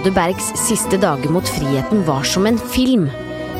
[0.00, 3.02] Frode Bergs siste dager mot friheten var som en film.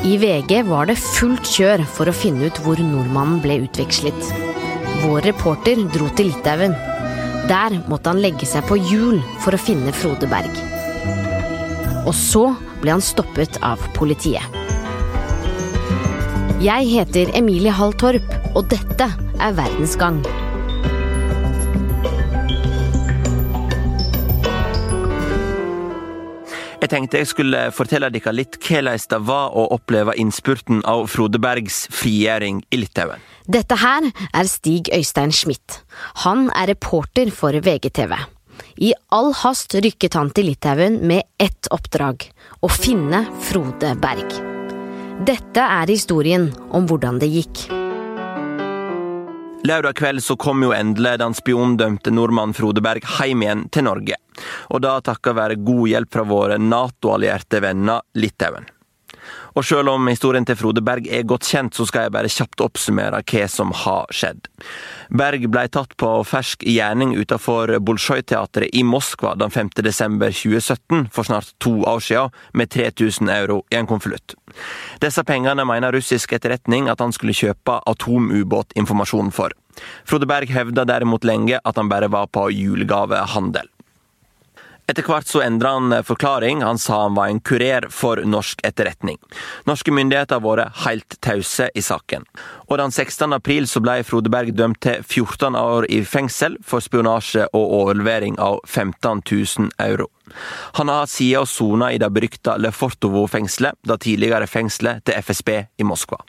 [0.01, 4.31] I VG var det fullt kjør for å finne ut hvor nordmannen ble utvekslet.
[5.03, 6.73] Vår reporter dro til Litauen.
[7.45, 10.49] Der måtte han legge seg på hjul for å finne Frode Berg.
[12.09, 12.47] Og så
[12.81, 14.41] ble han stoppet av politiet.
[16.65, 20.23] Jeg heter Emilie Hall Torp, og dette er Verdensgang.
[26.91, 31.39] Jeg tenkte jeg skulle fortelle dere litt hvordan det var å oppleve innspurten av Frode
[31.39, 33.21] Bergs frigjøring i Litauen.
[33.47, 35.77] Dette her er Stig Øystein Schmidt.
[36.25, 38.11] Han er reporter for VGTV.
[38.83, 42.27] I all hast rykket han til Litauen med ett oppdrag
[42.59, 44.41] å finne Frode Berg.
[45.31, 47.69] Dette er historien om hvordan det gikk.
[49.63, 54.17] Lørdag kveld så kom jo endelig den spiondømte nordmannen Frode Berg hjem igjen til Norge.
[54.73, 58.65] Og da takket være god hjelp fra våre Nato-allierte venner Litauen.
[59.57, 62.63] Og selv om historien til Frode Berg er godt kjent, så skal jeg bare kjapt
[62.63, 64.47] oppsummere hva som har skjedd.
[65.11, 69.73] Berg ble tatt på fersk gjerning utenfor Bolsjoj-teatret i Moskva den 5.
[69.83, 74.37] desember 2017, for snart to år siden, med 3000 euro i en konvolutt.
[75.03, 79.55] Disse pengene mener russisk etterretning at han skulle kjøpe atomubåtinformasjon for.
[80.07, 83.70] Frode Berg hevda derimot lenge at han bare var på julegavehandel.
[84.91, 86.65] Etter hvert så endra han forklaring.
[86.67, 89.15] Han sa han var en kurer for norsk etterretning.
[89.63, 92.25] Norske myndigheter har vært helt tause i saken.
[92.67, 93.31] Og den 16.
[93.31, 98.35] april så ble Frode Berg dømt til 14 år i fengsel for spionasje og overlevering
[98.43, 100.09] av 15 000 euro.
[100.81, 106.19] Han har siden sona i det berykta Lefortovo-fengselet, det tidligere fengselet til FSB i Moskva.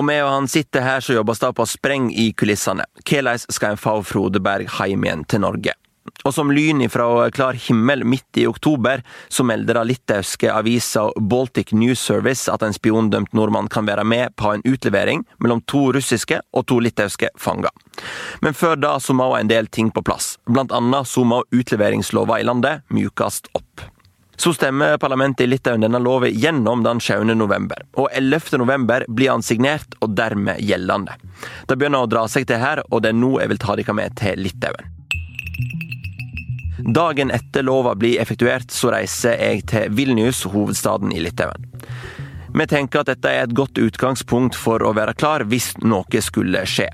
[0.00, 2.88] Og med og han sitter her, så jobbes det på spreng i kulissene.
[3.04, 5.76] Hvordan skal en få Frode Berg hjem igjen til Norge?
[6.24, 11.72] Og som lyn ifra klar himmel midt i oktober, så melder da litauiske avisa Baltic
[11.72, 16.40] News Service at en spiondømt nordmann kan være med på en utlevering mellom to russiske
[16.52, 17.70] og to litauiske fanger.
[18.40, 20.36] Men før da så må en del ting på plass.
[20.46, 23.88] Blant annet så må utleveringslova i landet mjukast opp.
[24.42, 27.34] Så stemmer parlamentet i Litauen denne loven gjennom den 7.
[27.36, 27.84] november.
[27.94, 28.56] Og 11.
[28.58, 31.14] november blir han signert og dermed gjeldende.
[31.68, 33.94] Det begynner å dra seg til her, og det er nå jeg vil ta dere
[33.94, 34.90] med til Litauen.
[36.82, 41.68] Dagen etter lova blir effektuert, så reiser jeg til Vilnius, hovedstaden i Litauen.
[42.52, 46.66] Vi tenker at dette er et godt utgangspunkt for å være klar hvis noe skulle
[46.68, 46.90] skje.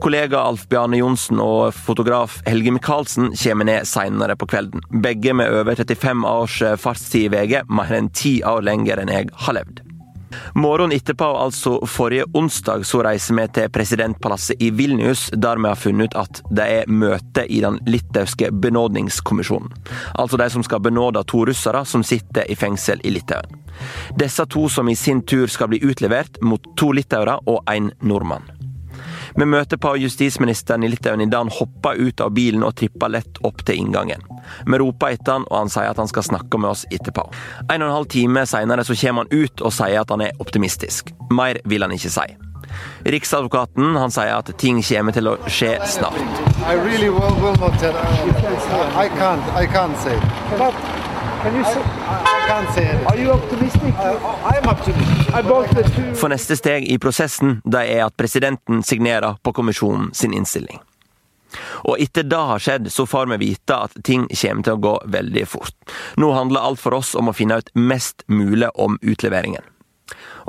[0.00, 4.84] Kollega Alf Bjarne Johnsen og fotograf Helge Michaelsen kommer ned seinere på kvelden.
[5.04, 9.28] Begge med over 35 års fartstid i VG, mer enn ti år lenger enn jeg
[9.44, 9.84] har levd.
[10.54, 15.80] Morgenen etterpå, altså forrige onsdag, så reiser vi til presidentpalasset i Vilnius, der vi har
[15.80, 19.72] funnet ut at det er møte i den litauiske benådningskommisjonen.
[20.14, 23.60] Altså de som skal benåde to russere som sitter i fengsel i Litauen.
[24.18, 28.53] Disse to som i sin tur skal bli utlevert mot to litauere og en nordmann.
[29.36, 33.40] Vi møter på justisministeren i Litauen idet han hopper ut av bilen og tripper lett
[33.42, 34.22] opp til inngangen.
[34.66, 37.26] Vi roper etter han, og han sier at han skal snakke med oss etterpå.
[37.66, 40.42] En og en halv time senere så kommer han ut og sier at han er
[40.44, 41.10] optimistisk.
[41.34, 42.28] Mer vil han ikke si.
[43.14, 46.20] Riksadvokaten han sier at ting kommer til å skje snart.
[46.64, 47.94] I really will, will not tell.
[47.94, 49.42] I can't.
[49.54, 50.16] I can't say.
[50.58, 50.74] But
[51.42, 52.33] can you say,
[56.14, 60.78] For neste steg i prosessen det er at presidenten signerer på kommisjonen sin innstilling.
[61.84, 64.94] Og etter det har skjedd, så får vi vite at ting kommer til å gå
[65.16, 65.76] veldig fort.
[66.20, 69.62] Nå handler alt for oss om å finne ut mest mulig om utleveringen.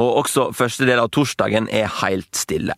[0.02, 2.76] Og også første del av torsdagen er helt stille.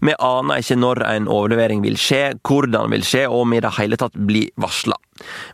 [0.00, 3.74] Vi aner ikke når en overlevering vil skje, hvordan vil skje, og om i det
[3.78, 4.98] hele tatt blir varsla.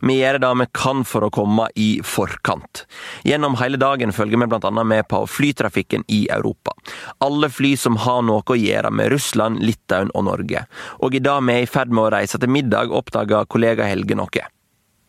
[0.05, 2.85] Vi gjør det vi kan for å komme i forkant.
[3.27, 6.75] Gjennom hele dagen følger vi annet med på flytrafikken i Europa.
[7.19, 10.67] Alle fly som har noe å gjøre med Russland, Litauen og Norge.
[11.03, 14.15] Og i dag vi er i ferd med å reise til middag, oppdager kollega Helge
[14.15, 14.45] noe.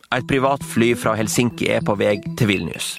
[0.09, 2.97] Et privatfly fra Helsinki er på vei til Vilnius.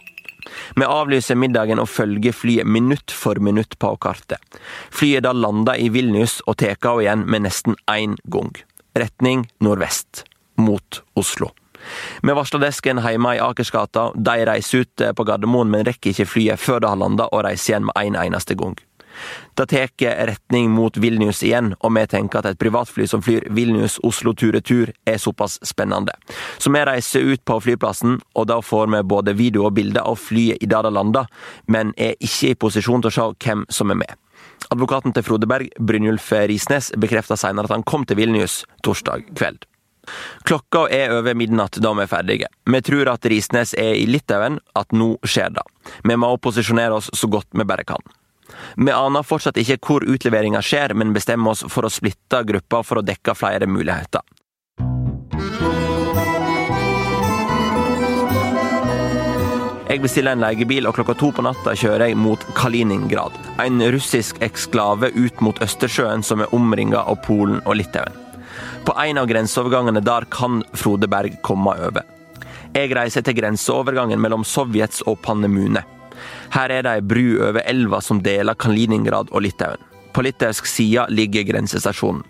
[0.77, 4.41] Vi avlyser middagen og følger flyet minutt for minutt på kartet.
[4.91, 8.53] Flyet da lander i Vilnius og tar av igjen med nesten én gang.
[8.99, 10.25] Retning nordvest.
[10.61, 11.55] Mot Oslo.
[12.23, 14.11] Vi varsler desken hjemme i Akersgata.
[14.15, 17.73] De reiser ut på Gardermoen, men rekker ikke flyet før det har landa, og reiser
[17.73, 18.77] igjen med en eneste gang.
[19.55, 24.35] Det tar retning mot Vilnius igjen, og vi tenker at et privatfly som flyr Vilnius-Oslo
[24.35, 26.15] tur-retur er såpass spennende.
[26.59, 30.19] Så vi reiser ut på flyplassen, og da får vi både video og bilder av
[30.21, 31.29] flyet i det lander,
[31.67, 34.17] men er ikke i posisjon til å se hvem som er med.
[34.71, 39.67] Advokaten til Frode Berg, Brynjulf Risnes, bekrefter senere at han kom til Vilnius torsdag kveld.
[40.49, 42.49] Klokka er over midnatt da vi er ferdige.
[42.65, 45.67] Vi tror at Risnes er i Litauen, at nå skjer det.
[46.06, 48.03] Vi må posisjonere oss så godt vi bare kan.
[48.76, 53.00] Vi aner fortsatt ikke hvor utleveringa skjer, men bestemmer oss for å splitte gruppa for
[53.00, 54.25] å dekke flere muligheter.
[59.91, 63.35] Jeg bestiller en leiebil, og klokka to på natta kjører jeg mot Kaliningrad.
[63.58, 68.14] En russisk eksklave ut mot Østersjøen som er omringa av Polen og Litauen.
[68.87, 72.06] På en av grenseovergangene der kan Frode Berg komme over.
[72.70, 75.82] Jeg reiser til grenseovergangen mellom Sovjets og Pannemune.
[76.55, 79.87] Her er det ei bru over elva som deler Kaliningrad og Litauen.
[80.11, 82.25] På litauisk side ligger grensestasjonen.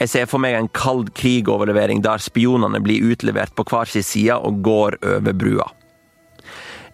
[0.00, 4.38] Jeg ser for meg en kald krig-overlevering der spionene blir utlevert på hver sin side
[4.38, 5.68] og går over brua.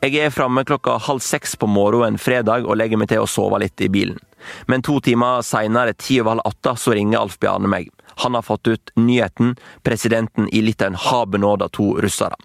[0.03, 3.63] Jeg er framme klokka halv seks på morgenen fredag og legger meg til å sove
[3.63, 4.19] litt i bilen.
[4.69, 7.94] Men to timer seinere, ti over halv åtte, så ringer Alf Bjarne meg.
[8.23, 9.57] Han har fått ut nyheten.
[9.83, 12.37] Presidenten i Litauen har benåda to russere.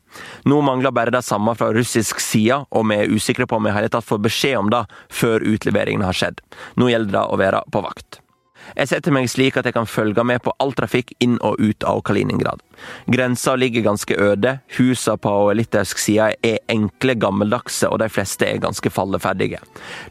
[0.44, 3.76] Nå mangler bare det samme fra russisk side, og vi er usikre på om vi
[3.86, 6.42] i tatt får beskjed om det før utleveringen har skjedd.
[6.76, 8.24] Nå gjelder det å være på vakt.
[8.78, 11.86] Jeg setter meg slik at jeg kan følge med på all trafikk inn og ut
[11.88, 12.62] av Kaliningrad.
[13.10, 18.62] Grensa ligger ganske øde, husa på litauisk side er enkle, gammeldagse, og de fleste er
[18.64, 19.62] ganske falleferdige.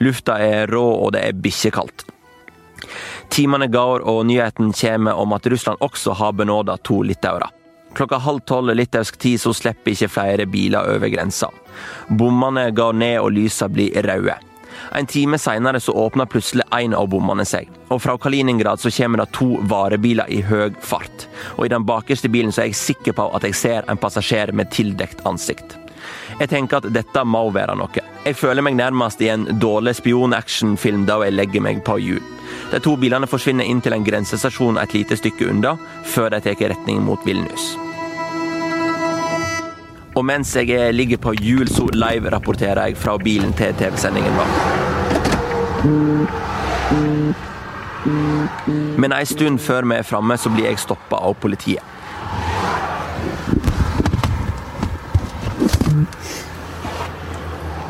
[0.03, 2.09] Lufta er rå, og det er bikkjekaldt.
[3.29, 7.51] Timene går, og nyheten kommer om at Russland også har benåda to litauere.
[7.95, 11.49] Klokka halv tolv litauisk tid så slipper ikke flere biler over grensa.
[12.09, 14.37] Bommene går ned og lysa blir røde.
[14.95, 19.33] En time seinere åpner plutselig en av bommene seg, og fra Kaliningrad så kommer det
[19.37, 21.27] to varebiler i høy fart.
[21.57, 24.53] Og i den bakerste bilen så er jeg sikker på at jeg ser en passasjer
[24.53, 25.77] med tildekt ansikt.
[26.39, 28.08] Jeg tenker at dette må være noe.
[28.27, 32.25] Jeg føler meg nærmest i en dårlig spion-actionfilm da jeg legger meg på hjul.
[32.73, 36.73] De to bilene forsvinner inn til en grensestasjon et lite stykke unna, før de tar
[36.75, 37.77] retning mot Vilnius.
[40.19, 44.49] Og mens jeg ligger på hjul, så live-rapporterer jeg fra bilen til TV-sendingen vår.
[48.99, 51.98] Men ei stund før vi er framme, så blir jeg stoppa av politiet.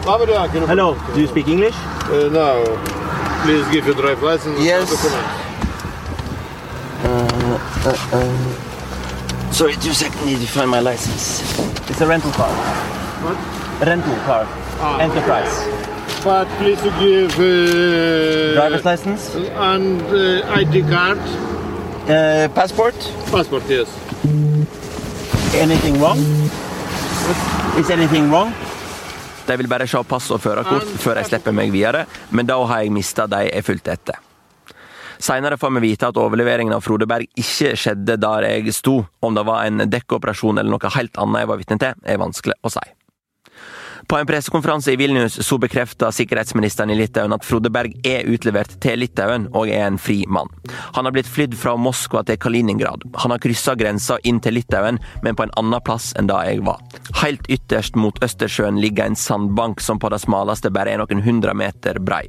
[0.09, 1.75] Hello, do you speak English?
[2.09, 2.65] Uh, no.
[3.45, 4.89] Please give your drive license and Yes.
[4.89, 5.29] documents.
[9.55, 11.43] Sorry, two seconds, need to find my license.
[11.91, 12.49] It's a rental car.
[13.21, 13.37] What?
[13.87, 14.47] Rental car.
[14.81, 15.53] Ah, Enterprise.
[16.25, 19.35] But please to give uh, Driver's license.
[19.35, 21.19] and uh, ID card,
[22.09, 22.95] Uh, passport.
[23.31, 23.63] passport.
[23.69, 23.89] Yes.
[25.55, 26.17] Anything wrong?
[27.77, 28.55] Is anything wrong?
[29.49, 32.05] De vil bare se pass og førerkort før jeg slipper meg videre,
[32.37, 34.19] men da har jeg mista de jeg fulgte etter.
[35.19, 39.01] Seinere får vi vite at overleveringen av Frode Berg ikke skjedde der jeg sto.
[39.25, 42.59] Om det var en dekkoperasjon eller noe helt annet jeg var vitne til, er vanskelig
[42.63, 42.85] å si.
[44.09, 48.79] På en pressekonferanse i Vilnius så bekrefta sikkerhetsministeren i Litauen at Frode Berg er utlevert
[48.81, 50.49] til Litauen og er en fri mann.
[50.97, 53.05] Han har blitt flydd fra Moskva til Kaliningrad.
[53.21, 56.65] Han har kryssa grensa inn til Litauen, men på en annen plass enn da jeg
[56.65, 56.81] var.
[57.21, 61.53] Helt ytterst mot Østersjøen ligger en sandbank som på det smaleste bare er noen hundre
[61.53, 62.25] meter brei.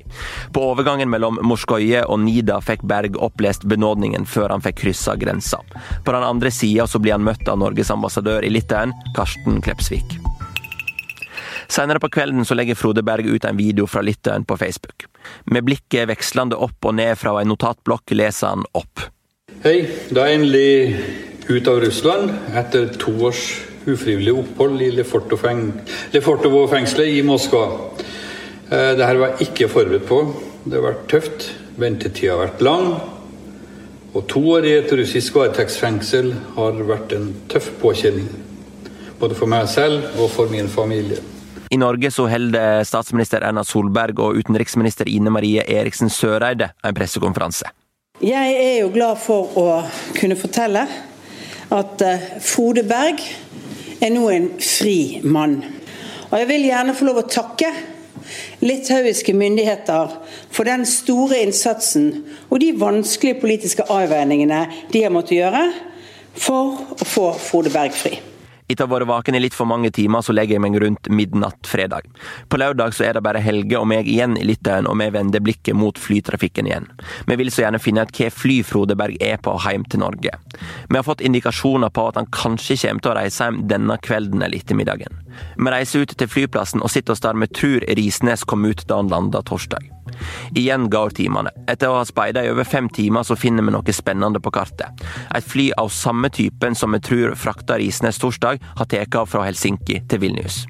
[0.52, 5.64] På overgangen mellom Morskoje og Nida fikk Berg opplest benådningen før han fikk kryssa grensa.
[6.04, 10.19] På den andre sida blir han møtt av Norges ambassadør i Litauen, Karsten Klepsvik.
[11.70, 15.06] Senere på kvelden så legger Frode Berg ut en video fra Litauen på Facebook.
[15.46, 19.00] Med blikket vekslende opp og ned fra en notatblokk leser han opp.
[19.62, 20.96] Hei, da er jeg endelig
[21.50, 23.44] ut av Russland etter to års
[23.86, 27.66] ufrivillig opphold i Lefortovo-fengselet i Moskva.
[28.70, 30.20] Det Dette var jeg ikke forberedt på.
[30.66, 31.40] Det har vært tøft.
[31.80, 32.86] Ventetida har vært lang.
[34.14, 38.30] Og to år i et russisk varetektsfengsel har vært en tøff påkjenning.
[39.20, 41.39] Både for meg selv og for min familie.
[41.70, 47.70] I Norge så holder statsminister Erna Solberg og utenriksminister Ine Marie Eriksen Søreide en pressekonferanse.
[48.26, 49.68] Jeg er jo glad for å
[50.18, 50.82] kunne fortelle
[51.70, 53.22] at eh, Frode Berg
[54.02, 55.60] er nå en fri mann.
[56.32, 57.70] Og jeg vil gjerne få lov å takke
[58.66, 60.18] litauiske myndigheter
[60.50, 62.10] for den store innsatsen
[62.50, 65.64] og de vanskelige politiske avveiningene de har måttet gjøre
[66.34, 68.18] for å få Frode Berg fri.
[68.70, 71.08] Etter å ha vært vaken i litt for mange timer, så legger jeg meg rundt
[71.10, 72.06] midnatt fredag.
[72.54, 75.42] På lørdag så er det bare Helge og meg igjen i Litauen, og vi vender
[75.42, 76.86] blikket mot flytrafikken igjen.
[77.26, 80.38] Vi vil så gjerne finne ut hva fly Frode Berg er på hjem til Norge.
[80.86, 84.46] Vi har fått indikasjoner på at han kanskje kommer til å reise hjem denne kvelden
[84.46, 85.18] eller ettermiddagen.
[85.58, 89.02] Vi reiser ut til flyplassen og sitter oss der vi tror Risnes kom ut da
[89.02, 89.96] han landa torsdag.
[90.58, 91.52] Igjen går timene.
[91.70, 95.04] Etter å ha speida i over fem timer, så finner vi noe spennende på kartet.
[95.36, 100.02] Et fly av samme typen som vi tror frakta Risnes torsdag, har tatt fra Helsinki
[100.10, 100.66] til Vilnius.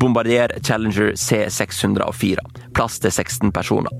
[0.00, 2.42] Bombardier Challenger C604.
[2.74, 3.92] Plass til 16 personer.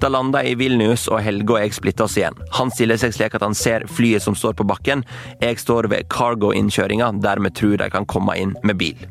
[0.00, 2.36] Da landa jeg i Vilnius, og Helge og jeg splitta oss igjen.
[2.56, 5.04] Han stiller seg slik at han ser flyet som står på bakken.
[5.42, 9.08] Jeg står ved cargo-innkjøringa, der vi tror de kan komme inn med bil.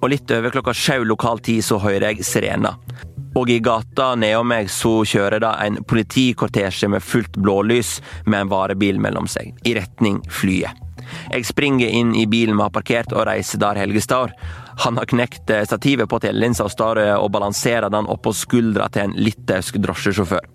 [0.00, 2.78] Og litt over klokka sju lokal tid så hører jeg sirener.
[3.38, 8.50] Og i gata nedom meg så kjører det en politikortesje med fullt blålys med en
[8.50, 10.89] varebil mellom seg, i retning flyet.
[11.30, 14.34] Jeg springer inn i bilen vi har parkert og reiser der Helge står.
[14.84, 18.86] Han har knekt eh, stativet på telelinsa og står eh, og balanserer den oppå skuldra
[18.88, 20.46] til en litauisk drosjesjåfør.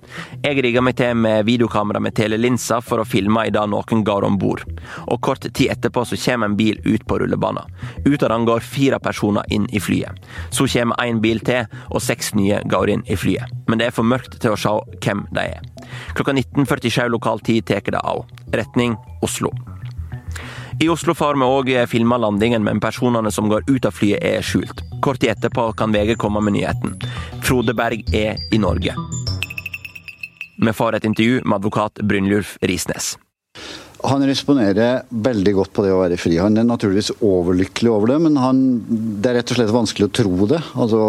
[0.41, 4.25] Jeg rigger meg til med videokamera med telelinsa for å filme i det noen går
[4.25, 4.63] om bord.
[5.05, 7.69] Og kort tid etterpå så kommer en bil ut på rullebanen.
[8.05, 10.17] Ut av den går fire personer inn i flyet.
[10.49, 13.53] Så kommer en bil til, og seks nye går inn i flyet.
[13.69, 14.73] Men det er for mørkt til å se
[15.05, 15.61] hvem de er.
[16.17, 18.25] Klokka 19.47 lokal tid tar det av.
[18.57, 19.53] Retning Oslo.
[20.79, 24.43] I Oslo får vi òg filma landingen, men personene som går ut av flyet er
[24.43, 24.81] skjult.
[24.99, 26.97] Kort tid etterpå kan VG komme med nyheten.
[27.47, 28.95] Frode Berg er i Norge.
[30.59, 33.13] Vi får et intervju med advokat Brynljulf Risnes.
[34.05, 36.35] Han responderer veldig godt på det å være fri.
[36.43, 38.59] Han er naturligvis overlykkelig over det, men han,
[39.23, 40.59] det er rett og slett vanskelig å tro det.
[40.75, 41.01] Altså,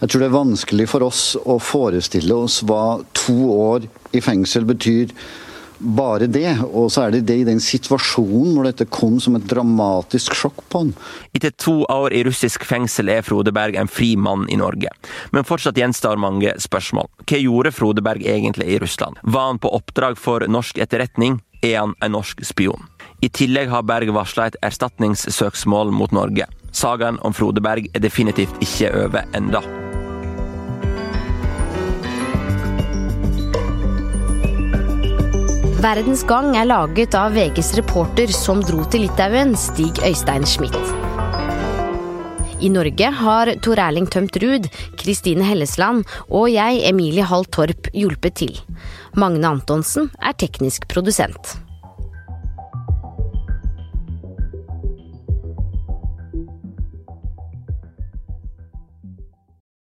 [0.00, 4.70] jeg tror det er vanskelig for oss å forestille oss hva to år i fengsel
[4.70, 5.10] betyr
[5.84, 6.56] bare det.
[6.64, 10.64] Og så er det det i den situasjonen hvor dette kom som et dramatisk sjokk
[10.72, 10.92] på han.
[11.36, 14.92] Etter to år i russisk fengsel er Frode Berg en fri mann i Norge.
[15.32, 17.10] Men fortsatt gjenstår mange spørsmål.
[17.24, 19.20] Hva gjorde Frode Berg egentlig i Russland?
[19.22, 21.40] Var han på oppdrag for norsk etterretning?
[21.64, 22.90] Er han en norsk spion?
[23.24, 26.48] I tillegg har Berg varsla et erstatningssøksmål mot Norge.
[26.74, 29.62] Sagaen om Frode Berg er definitivt ikke over enda.
[35.84, 40.78] Verdens Gang er laget av VGs reporter som dro til Litauen, Stig Øystein Schmidt.
[42.64, 48.38] I Norge har Tor Erling Tømt Ruud, Kristine Hellesland og jeg, Emilie Hall Torp, hjulpet
[48.40, 48.56] til.
[49.12, 51.58] Magne Antonsen er teknisk produsent.